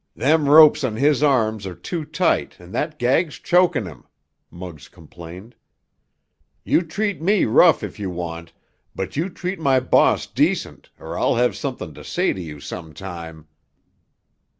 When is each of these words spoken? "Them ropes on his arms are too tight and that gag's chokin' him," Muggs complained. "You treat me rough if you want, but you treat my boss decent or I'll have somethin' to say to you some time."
"Them 0.15 0.49
ropes 0.49 0.83
on 0.83 0.95
his 0.95 1.21
arms 1.21 1.67
are 1.67 1.75
too 1.75 2.05
tight 2.05 2.59
and 2.59 2.73
that 2.73 2.97
gag's 2.97 3.35
chokin' 3.37 3.85
him," 3.85 4.05
Muggs 4.49 4.87
complained. 4.87 5.53
"You 6.63 6.81
treat 6.81 7.21
me 7.21 7.45
rough 7.45 7.83
if 7.83 7.99
you 7.99 8.09
want, 8.09 8.51
but 8.95 9.15
you 9.15 9.29
treat 9.29 9.59
my 9.59 9.79
boss 9.79 10.25
decent 10.25 10.89
or 10.99 11.19
I'll 11.19 11.35
have 11.35 11.55
somethin' 11.55 11.93
to 11.93 12.03
say 12.03 12.33
to 12.33 12.41
you 12.41 12.59
some 12.59 12.95
time." 12.95 13.45